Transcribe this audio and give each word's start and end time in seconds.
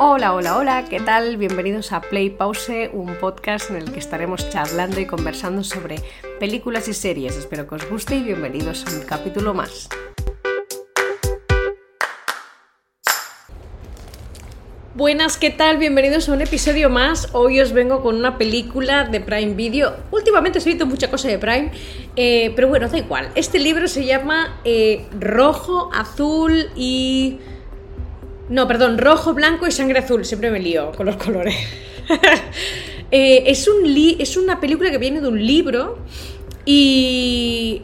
Hola, 0.00 0.32
hola, 0.32 0.56
hola, 0.56 0.84
¿qué 0.88 1.00
tal? 1.00 1.38
Bienvenidos 1.38 1.90
a 1.90 2.00
Play 2.00 2.30
Pause, 2.30 2.88
un 2.92 3.16
podcast 3.16 3.70
en 3.70 3.78
el 3.78 3.90
que 3.90 3.98
estaremos 3.98 4.48
charlando 4.48 5.00
y 5.00 5.06
conversando 5.06 5.64
sobre 5.64 5.96
películas 6.38 6.86
y 6.86 6.94
series. 6.94 7.36
Espero 7.36 7.66
que 7.66 7.74
os 7.74 7.90
guste 7.90 8.14
y 8.14 8.22
bienvenidos 8.22 8.86
a 8.86 8.96
un 8.96 9.00
capítulo 9.04 9.54
más. 9.54 9.88
Buenas, 14.94 15.36
¿qué 15.36 15.50
tal? 15.50 15.78
Bienvenidos 15.78 16.28
a 16.28 16.32
un 16.32 16.42
episodio 16.42 16.88
más. 16.88 17.30
Hoy 17.32 17.60
os 17.60 17.72
vengo 17.72 18.00
con 18.00 18.14
una 18.14 18.38
película 18.38 19.02
de 19.02 19.20
Prime 19.20 19.54
Video. 19.54 19.96
Últimamente 20.12 20.60
he 20.60 20.64
visto 20.64 20.86
mucha 20.86 21.10
cosa 21.10 21.26
de 21.26 21.40
Prime, 21.40 21.72
eh, 22.14 22.52
pero 22.54 22.68
bueno, 22.68 22.88
da 22.88 22.98
igual. 22.98 23.32
Este 23.34 23.58
libro 23.58 23.88
se 23.88 24.04
llama 24.04 24.60
eh, 24.64 25.08
Rojo, 25.18 25.90
Azul 25.92 26.70
y... 26.76 27.40
No, 28.48 28.66
perdón, 28.66 28.98
rojo, 28.98 29.34
blanco 29.34 29.66
y 29.66 29.72
sangre 29.72 29.98
azul. 29.98 30.24
Siempre 30.24 30.50
me 30.50 30.60
lío 30.60 30.92
con 30.92 31.06
los 31.06 31.16
colores. 31.16 31.54
Eh, 33.10 33.44
es, 33.50 33.66
un 33.66 33.86
es 34.18 34.36
una 34.36 34.60
película 34.60 34.90
que 34.90 34.98
viene 34.98 35.22
de 35.22 35.28
un 35.28 35.46
libro 35.46 35.98
y... 36.66 37.80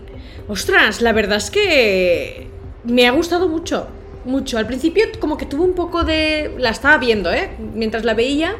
Ostras, 0.49 1.01
la 1.01 1.15
verdad 1.15 1.39
es 1.39 1.51
que 1.51 2.47
me 2.85 3.07
ha 3.07 3.11
gustado 3.11 3.49
mucho. 3.49 3.87
Mucho. 4.27 4.59
Al 4.59 4.67
principio 4.67 5.07
como 5.21 5.39
que 5.39 5.47
tuve 5.47 5.63
un 5.63 5.73
poco 5.73 6.05
de... 6.05 6.55
La 6.59 6.69
estaba 6.69 6.99
viendo, 6.99 7.33
¿eh? 7.33 7.49
Mientras 7.75 8.05
la 8.05 8.13
veía. 8.13 8.55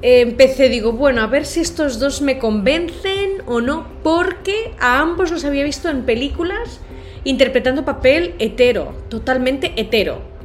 empecé, 0.00 0.70
digo, 0.70 0.92
bueno, 0.92 1.20
a 1.20 1.26
ver 1.26 1.44
si 1.44 1.60
estos 1.60 1.98
dos 1.98 2.22
me 2.22 2.38
convencen 2.38 3.42
o 3.44 3.60
no, 3.60 3.86
porque 4.02 4.72
a 4.80 5.00
ambos 5.00 5.30
los 5.30 5.44
había 5.44 5.64
visto 5.64 5.90
en 5.90 6.06
películas 6.06 6.80
interpretando 7.24 7.84
papel 7.84 8.34
hetero, 8.38 8.94
totalmente 9.10 9.74
hetero. 9.76 10.35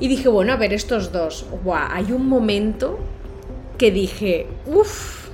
Y 0.00 0.08
dije, 0.08 0.28
bueno, 0.28 0.54
a 0.54 0.56
ver, 0.56 0.72
estos 0.72 1.12
dos. 1.12 1.46
Guau, 1.62 1.88
hay 1.90 2.10
un 2.10 2.26
momento 2.26 2.98
que 3.76 3.90
dije, 3.90 4.46
uff. 4.66 5.28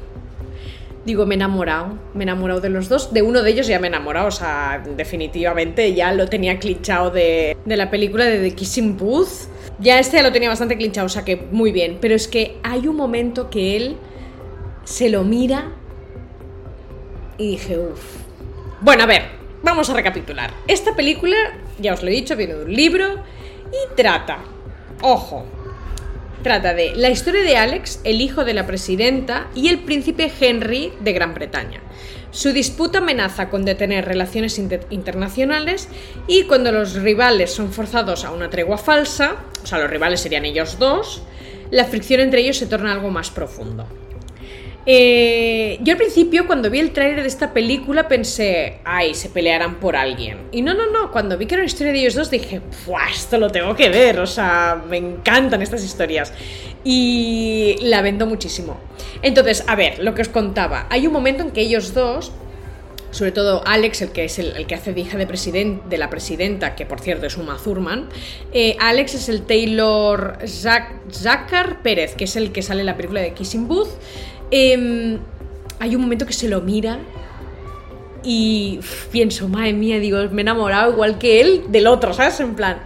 Digo, 1.05 1.25
me 1.25 1.37
he 1.37 1.37
enamorado, 1.37 1.97
me 2.15 2.25
he 2.25 2.25
enamorado 2.25 2.61
de 2.61 2.69
los 2.69 2.89
dos. 2.89 3.15
De 3.15 3.23
uno 3.23 3.43
de 3.43 3.51
ellos 3.51 3.69
ya 3.69 3.79
me 3.79 3.87
he 3.87 3.91
enamorado, 3.91 4.27
o 4.27 4.33
sea, 4.33 4.83
definitivamente 4.97 5.95
ya 5.95 6.13
lo 6.13 6.29
tenía 6.29 6.59
clinchado 6.59 7.13
de, 7.13 7.57
de 7.65 7.77
la 7.77 7.91
película 7.91 8.25
de 8.25 8.41
The 8.41 8.57
Kissing 8.57 8.97
Booth. 8.97 9.49
Ya 9.79 10.01
este 10.01 10.17
ya 10.17 10.25
lo 10.25 10.33
tenía 10.33 10.49
bastante 10.49 10.77
clinchado, 10.77 11.07
o 11.07 11.09
sea 11.09 11.25
que 11.25 11.37
muy 11.37 11.71
bien. 11.71 11.99
Pero 12.01 12.17
es 12.17 12.27
que 12.27 12.59
hay 12.65 12.89
un 12.89 12.97
momento 12.97 13.51
que 13.51 13.77
él 13.77 13.97
se 14.83 15.09
lo 15.09 15.23
mira 15.23 15.71
y 17.39 17.53
dije, 17.53 17.79
uff. 17.79 18.17
Bueno, 18.81 19.05
a 19.05 19.07
ver, 19.07 19.23
vamos 19.63 19.89
a 19.91 19.95
recapitular. 19.95 20.51
Esta 20.67 20.97
película, 20.97 21.37
ya 21.79 21.95
os 21.95 22.03
lo 22.03 22.09
he 22.09 22.13
dicho, 22.13 22.35
viene 22.35 22.55
de 22.55 22.65
un 22.65 22.75
libro 22.75 23.15
y 23.69 23.95
trata 23.95 24.39
Ojo. 25.03 25.45
Trata 26.43 26.75
de 26.75 26.95
la 26.95 27.11
historia 27.11 27.43
de 27.43 27.57
Alex, 27.57 28.01
el 28.05 28.21
hijo 28.21 28.45
de 28.45 28.55
la 28.55 28.67
presidenta, 28.67 29.49
y 29.55 29.69
el 29.69 29.81
príncipe 29.81 30.33
Henry 30.41 30.93
de 31.01 31.13
Gran 31.13 31.35
Bretaña. 31.35 31.81
Su 32.31 32.53
disputa 32.53 32.99
amenaza 32.99 33.49
con 33.49 33.65
detener 33.65 34.05
relaciones 34.05 34.59
internacionales 34.59 35.89
y 36.27 36.45
cuando 36.45 36.71
los 36.71 36.95
rivales 36.95 37.51
son 37.51 37.73
forzados 37.73 38.25
a 38.25 38.31
una 38.31 38.51
tregua 38.51 38.79
falsa, 38.79 39.37
o 39.63 39.67
sea, 39.67 39.79
los 39.79 39.91
rivales 39.91 40.21
serían 40.21 40.45
ellos 40.45 40.79
dos, 40.79 41.23
la 41.71 41.85
fricción 41.85 42.21
entre 42.21 42.43
ellos 42.43 42.59
se 42.59 42.67
torna 42.67 42.93
algo 42.93 43.11
más 43.11 43.31
profundo. 43.31 43.87
Eh, 44.89 45.79
yo 45.83 45.95
al 45.95 45.99
principio, 45.99 46.47
cuando 46.47 46.71
vi 46.71 46.79
el 46.79 46.93
tráiler 46.93 47.23
de 47.23 47.29
esta 47.29 47.53
película, 47.53 48.07
pensé, 48.07 48.79
ay, 48.85 49.15
se 49.15 49.29
pelearán 49.29 49.81
por 49.81 49.97
alguien. 49.97 50.39
Y 50.53 50.63
no, 50.63 50.75
no, 50.75 50.91
no, 50.91 51.11
cuando 51.11 51.37
vi 51.37 51.47
que 51.47 51.55
era 51.55 51.63
una 51.63 51.67
historia 51.67 51.93
de 51.93 51.99
ellos 51.99 52.15
dos, 52.15 52.31
dije, 52.31 52.61
esto 53.13 53.39
lo 53.39 53.51
tengo 53.51 53.75
que 53.75 53.89
ver, 53.89 54.21
o 54.21 54.27
sea, 54.27 54.81
me 54.89 54.97
encantan 54.97 55.61
estas 55.61 55.85
historias. 55.85 56.33
Y 56.85 57.77
la 57.81 58.01
vendo 58.01 58.27
muchísimo. 58.27 58.79
Entonces, 59.23 59.65
a 59.67 59.75
ver, 59.75 59.99
lo 59.99 60.15
que 60.15 60.23
os 60.23 60.29
contaba, 60.29 60.87
hay 60.89 61.09
un 61.09 61.13
momento 61.13 61.43
en 61.43 61.51
que 61.51 61.63
ellos 61.63 61.93
dos 61.93 62.33
sobre 63.17 63.33
todo 63.33 63.63
Alex, 63.67 64.03
el 64.03 64.11
que 64.11 64.25
es 64.25 64.39
el, 64.39 64.67
que 64.67 64.75
hace 64.75 64.93
de 64.93 65.01
hija 65.01 65.17
de, 65.17 65.25
de, 65.25 65.99
la 65.99 66.11
presidenta, 66.11 66.75
que 66.75 66.85
por 66.85 67.01
cierto 67.01 67.27
es 67.27 67.39
Uma 67.39 67.57
Thurman. 67.57 68.11
Eh, 68.53 68.77
Alex 68.79 69.15
es 69.15 69.29
el 69.31 69.43
Taylor 69.43 70.39
Zackar 70.47 71.83
Pérez, 71.83 72.15
que 72.15 72.25
es 72.25 72.37
el 72.37 72.53
que 72.53 72.61
sale 72.61 72.81
en 72.81 72.87
la 72.87 72.97
película 72.97 73.23
de 73.23 73.33
Kissing 73.33 73.69
Booth. 73.69 73.89
Em, 74.51 75.19
hay 75.79 75.97
un 75.97 76.03
momento 76.03 76.27
que 76.27 76.33
se 76.33 76.49
lo 76.49 76.61
mira 76.61 76.99
y 78.23 78.81
pienso, 79.13 79.49
madre 79.49 79.73
mía, 79.73 79.99
digo, 79.99 80.19
me 80.31 80.41
he 80.41 80.43
enamorado 80.43 80.93
igual 80.93 81.19
que 81.19 81.41
él 81.41 81.65
del 81.69 81.87
otro, 81.87 82.13
¿sabes? 82.13 82.41
En 82.41 82.55
plan, 82.55 82.79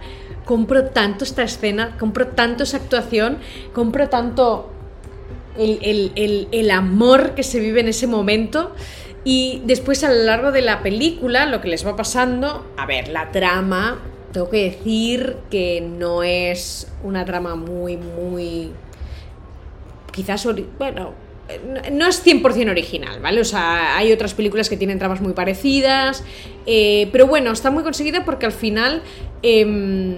compro 0.45 0.85
tanto 0.85 1.23
esta 1.23 1.43
escena, 1.43 1.97
compro 1.97 2.27
tanto 2.27 2.63
esa 2.63 2.77
actuación, 2.77 3.39
compro 3.73 4.09
tanto 4.09 4.71
el, 5.57 6.71
amor 6.71 7.35
que 7.35 7.43
se 7.43 7.59
vive 7.59 7.81
en 7.81 7.87
ese 7.87 8.07
momento. 8.07 8.73
Y 9.23 9.61
después 9.65 10.03
a 10.03 10.11
lo 10.11 10.23
largo 10.23 10.51
de 10.51 10.61
la 10.61 10.81
película, 10.81 11.45
lo 11.45 11.61
que 11.61 11.67
les 11.67 11.85
va 11.85 11.95
pasando, 11.95 12.65
a 12.77 12.85
ver, 12.85 13.09
la 13.09 13.31
trama, 13.31 13.99
tengo 14.31 14.49
que 14.49 14.63
decir 14.63 15.37
que 15.49 15.81
no 15.81 16.23
es 16.23 16.87
una 17.03 17.25
trama 17.25 17.55
muy, 17.55 17.97
muy... 17.97 18.71
Quizás, 20.11 20.47
bueno, 20.77 21.13
no 21.91 22.07
es 22.07 22.25
100% 22.25 22.69
original, 22.69 23.19
¿vale? 23.21 23.41
O 23.41 23.45
sea, 23.45 23.97
hay 23.97 24.11
otras 24.11 24.33
películas 24.33 24.69
que 24.69 24.77
tienen 24.77 24.99
tramas 24.99 25.21
muy 25.21 25.33
parecidas, 25.33 26.23
eh, 26.65 27.09
pero 27.11 27.27
bueno, 27.27 27.51
está 27.51 27.71
muy 27.71 27.83
conseguida 27.83 28.25
porque 28.25 28.45
al 28.45 28.51
final 28.51 29.01
em, 29.41 30.15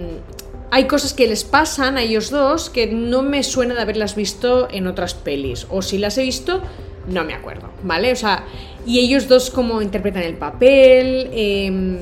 hay 0.70 0.84
cosas 0.84 1.12
que 1.14 1.26
les 1.26 1.44
pasan 1.44 1.96
a 1.98 2.02
ellos 2.02 2.30
dos 2.30 2.70
que 2.70 2.86
no 2.86 3.22
me 3.22 3.42
suena 3.42 3.74
de 3.74 3.82
haberlas 3.82 4.16
visto 4.16 4.68
en 4.70 4.86
otras 4.86 5.14
pelis, 5.14 5.66
o 5.70 5.82
si 5.82 5.98
las 5.98 6.18
he 6.18 6.22
visto, 6.22 6.62
no 7.06 7.24
me 7.24 7.34
acuerdo, 7.34 7.70
¿vale? 7.82 8.12
O 8.12 8.16
sea, 8.16 8.44
y 8.86 9.00
ellos 9.00 9.28
dos 9.28 9.50
como 9.50 9.82
interpretan 9.82 10.22
el 10.22 10.36
papel... 10.36 11.30
Em, 11.32 11.98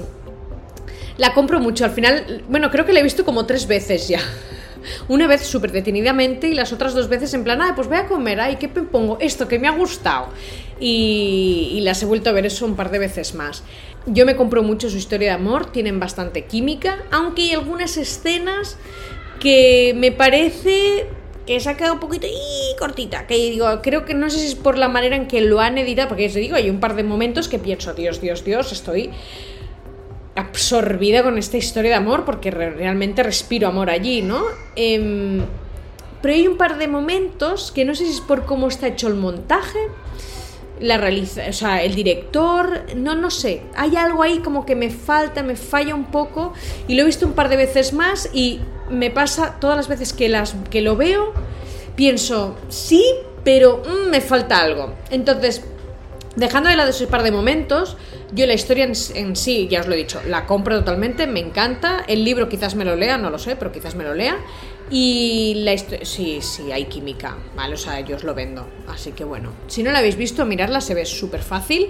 la 1.19 1.34
compro 1.34 1.60
mucho, 1.60 1.84
al 1.84 1.91
final, 1.91 2.43
bueno, 2.49 2.70
creo 2.70 2.87
que 2.87 2.93
la 2.93 3.00
he 3.00 3.03
visto 3.03 3.25
como 3.25 3.47
tres 3.47 3.66
veces 3.66 4.09
ya. 4.09 4.20
Una 5.09 5.26
vez 5.26 5.43
súper 5.43 5.72
detenidamente 5.72 6.48
y 6.48 6.54
las 6.54 6.72
otras 6.72 6.94
dos 6.94 7.09
veces 7.09 7.34
en 7.34 7.44
plan, 7.44 7.60
ah, 7.62 7.72
pues 7.75 7.88
voy 7.88 7.98
a 7.98 8.06
comer, 8.06 8.41
ay, 8.41 8.56
¿qué 8.56 8.69
me 8.69 8.82
pongo? 8.82 9.19
Esto 9.20 9.48
que 9.48 9.59
me 9.59 9.69
ha 9.69 9.72
gustado. 9.72 10.28
Y, 10.81 11.81
las 11.82 12.03
he 12.03 12.06
vuelto 12.06 12.31
a 12.31 12.32
ver 12.32 12.47
eso 12.47 12.66
un 12.66 12.76
par 12.76 12.91
de 12.91 12.98
veces 12.98 13.34
más. 13.34 13.62
Yo 14.06 14.26
me 14.26 14.37
compro 14.37 14.62
mucho 14.62 14.91
su 14.91 14.97
historia 14.97 15.31
de 15.31 15.34
amor, 15.34 15.70
tienen 15.70 16.00
bastante 16.00 16.44
química, 16.44 16.98
aunque 17.10 17.43
hay 17.43 17.53
algunas 17.53 17.97
escenas 17.97 18.76
que 19.41 19.94
me 19.97 20.12
parece 20.12 21.06
que 21.47 21.59
se 21.59 21.70
ha 21.70 21.76
quedado 21.76 21.94
un 21.94 22.00
poquito 22.00 22.26
y 22.26 22.76
cortita. 22.78 23.26
Que 23.26 23.34
digo, 23.37 23.66
creo 23.82 24.04
que 24.04 24.14
no 24.14 24.31
sé 24.31 24.38
si 24.38 24.47
es 24.47 24.54
por 24.54 24.78
la 24.78 24.88
manera 24.88 25.16
en 25.16 25.26
que 25.26 25.41
lo 25.41 25.60
han 25.60 25.78
editado, 25.78 26.09
porque 26.09 26.26
os 26.26 26.34
digo, 26.34 26.56
hay 26.56 26.70
un 26.70 26.81
par 26.81 26.94
de 26.94 27.03
momentos 27.04 27.49
que 27.49 27.59
pienso, 27.59 27.94
Dios, 27.94 28.20
Dios, 28.20 28.44
Dios, 28.44 28.72
estoy 28.72 29.10
absorbida 30.34 31.22
con 31.22 31.38
esta 31.38 31.56
historia 31.56 31.91
de 31.91 31.97
amor 31.97 32.25
porque 32.25 32.50
realmente 32.50 33.22
respiro 33.22 33.69
amor 33.69 33.91
allí, 33.91 34.22
¿no? 34.22 34.43
Em, 34.76 35.43
pero 36.20 36.34
hay 36.34 36.47
un 36.47 36.56
par 36.56 36.78
de 36.78 36.88
momentos 36.88 37.72
que 37.72 37.84
no 37.84 37.94
sé 37.94 38.06
si 38.06 38.12
es 38.12 38.20
por 38.20 38.44
cómo 38.44 38.69
está 38.69 38.87
hecho 38.87 39.09
el 39.09 39.15
montaje, 39.15 39.78
la 40.81 40.97
realiza, 40.97 41.43
o 41.48 41.53
sea, 41.53 41.82
el 41.82 41.94
director, 41.94 42.82
no, 42.97 43.15
no 43.15 43.31
sé, 43.31 43.62
hay 43.76 43.97
algo 43.97 44.22
ahí 44.22 44.38
como 44.38 44.65
que 44.65 44.75
me 44.75 44.91
falta, 44.91 45.43
me 45.43 45.56
falla 45.56 45.94
un 45.94 46.06
poco 46.06 46.53
y 46.88 46.94
lo 46.94 47.03
he 47.03 47.06
visto 47.06 47.26
un 47.26 47.34
par 47.34 47.49
de 47.49 47.56
veces 47.56 47.93
más 47.93 48.31
y 48.32 48.60
me 48.91 49.10
pasa 49.10 49.56
todas 49.60 49.76
las 49.76 49.88
veces 49.88 50.12
que, 50.12 50.28
las, 50.28 50.56
que 50.70 50.81
lo 50.81 50.97
veo, 50.97 51.32
pienso, 51.94 52.56
sí, 52.69 53.04
pero 53.44 53.82
mm, 53.84 54.10
me 54.10 54.20
falta 54.20 54.60
algo. 54.60 54.94
Entonces, 55.10 55.64
Dejando 56.37 56.70
de 56.70 56.76
lado 56.76 56.91
ese 56.91 57.06
par 57.06 57.22
de 57.22 57.31
momentos, 57.31 57.98
yo 58.32 58.47
la 58.47 58.54
historia 58.54 58.84
en, 58.84 59.37
sí, 59.37 59.69
ya 59.70 59.81
os 59.81 59.87
lo 59.87 59.94
he 59.94 59.98
dicho, 59.98 60.22
la 60.26 60.47
compro 60.47 60.78
totalmente, 60.78 61.26
me 61.26 61.41
encanta. 61.41 62.04
El 62.09 62.25
libro 62.25 62.48
quizás 62.48 62.75
me 62.75 62.87
lo 62.87 62.97
lea, 62.97 63.19
no 63.19 63.28
lo 63.28 63.38
sé, 63.38 63.54
pero 63.56 63.70
quizás 63.70 63.94
me 63.94 64.05
lo 64.05 64.14
lea. 64.14 64.38
Y 64.90 65.55
la 65.64 65.73
historia, 65.73 66.05
sí, 66.05 66.40
sí, 66.43 66.70
hay 66.70 66.84
química, 66.84 67.37
¿vale? 67.56 67.75
O 67.75 67.79
sea, 67.79 68.00
yo 68.00 68.17
os 68.17 68.25
lo 68.25 68.34
vendo. 68.34 68.67
Así 68.88 69.12
que 69.12 69.25
bueno, 69.25 69.52
si 69.67 69.82
no 69.82 69.90
la 69.90 70.00
habéis 70.00 70.17
visto, 70.17 70.44
mirarla, 70.44 70.82
se 70.82 70.94
ve 70.94 71.06
súper 71.06 71.43
fácil 71.43 71.88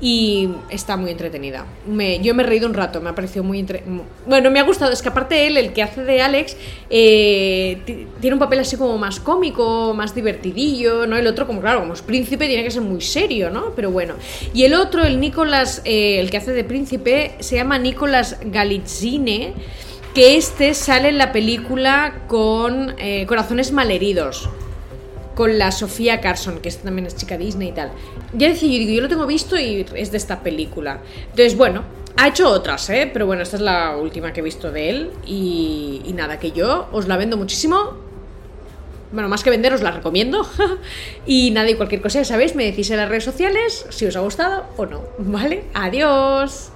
y 0.00 0.48
está 0.70 0.96
muy 0.96 1.10
entretenida. 1.10 1.66
Me, 1.86 2.20
yo 2.20 2.32
me 2.34 2.44
he 2.44 2.46
reído 2.46 2.68
un 2.68 2.74
rato, 2.74 3.00
me 3.00 3.10
ha 3.10 3.14
parecido 3.14 3.42
muy... 3.42 3.58
Entre... 3.58 3.82
Bueno, 4.26 4.50
me 4.50 4.60
ha 4.60 4.62
gustado, 4.62 4.92
es 4.92 5.02
que 5.02 5.08
aparte 5.08 5.48
él, 5.48 5.56
el 5.56 5.72
que 5.72 5.82
hace 5.82 6.04
de 6.04 6.22
Alex, 6.22 6.56
eh, 6.90 8.06
tiene 8.20 8.34
un 8.34 8.40
papel 8.40 8.60
así 8.60 8.76
como 8.76 8.98
más 8.98 9.18
cómico, 9.18 9.92
más 9.94 10.14
divertidillo, 10.14 11.06
¿no? 11.06 11.16
El 11.16 11.26
otro, 11.26 11.46
como 11.46 11.60
claro, 11.60 11.80
como 11.80 11.94
es 11.94 12.02
príncipe, 12.02 12.46
tiene 12.46 12.62
que 12.62 12.70
ser 12.70 12.82
muy 12.82 13.00
serio, 13.00 13.50
¿no? 13.50 13.72
Pero 13.74 13.90
bueno. 13.90 14.14
Y 14.52 14.62
el 14.62 14.74
otro, 14.74 15.04
el 15.04 15.18
Nicolás, 15.18 15.82
eh, 15.84 16.20
el 16.20 16.30
que 16.30 16.36
hace 16.36 16.52
de 16.52 16.62
príncipe, 16.62 17.34
se 17.40 17.56
llama 17.56 17.78
Nicolás 17.78 18.38
Galitzine 18.44 19.54
que 20.14 20.36
este 20.36 20.74
sale 20.74 21.08
en 21.08 21.18
la 21.18 21.32
película 21.32 22.22
con 22.28 22.94
eh, 22.98 23.26
Corazones 23.26 23.72
Malheridos, 23.72 24.48
con 25.34 25.58
la 25.58 25.72
Sofía 25.72 26.20
Carson, 26.20 26.60
que 26.60 26.70
también 26.70 27.06
es 27.06 27.16
chica 27.16 27.36
Disney 27.36 27.70
y 27.70 27.72
tal. 27.72 27.90
Ya 28.32 28.48
decía, 28.48 28.70
yo 28.70 28.78
digo, 28.78 28.92
yo 28.92 29.02
lo 29.02 29.08
tengo 29.08 29.26
visto 29.26 29.58
y 29.58 29.84
es 29.94 30.12
de 30.12 30.16
esta 30.16 30.40
película. 30.40 31.00
Entonces, 31.22 31.56
bueno, 31.56 31.82
ha 32.16 32.28
hecho 32.28 32.48
otras, 32.48 32.88
¿eh? 32.90 33.10
Pero 33.12 33.26
bueno, 33.26 33.42
esta 33.42 33.56
es 33.56 33.62
la 33.62 33.96
última 33.96 34.32
que 34.32 34.40
he 34.40 34.44
visto 34.44 34.70
de 34.70 34.90
él 34.90 35.10
y, 35.26 36.02
y 36.04 36.12
nada, 36.12 36.38
que 36.38 36.52
yo 36.52 36.88
os 36.92 37.08
la 37.08 37.16
vendo 37.16 37.36
muchísimo 37.36 38.04
bueno, 39.14 39.28
más 39.28 39.44
que 39.44 39.50
vender, 39.50 39.72
os 39.72 39.80
la 39.80 39.92
recomiendo. 39.92 40.44
y 41.26 41.52
nada, 41.52 41.70
y 41.70 41.76
cualquier 41.76 42.02
cosa, 42.02 42.18
ya 42.18 42.24
sabéis, 42.24 42.56
me 42.56 42.64
decís 42.64 42.90
en 42.90 42.96
las 42.96 43.08
redes 43.08 43.24
sociales 43.24 43.86
si 43.90 44.06
os 44.06 44.16
ha 44.16 44.20
gustado 44.20 44.66
o 44.76 44.86
no. 44.86 45.02
¿Vale? 45.18 45.64
Adiós. 45.72 46.72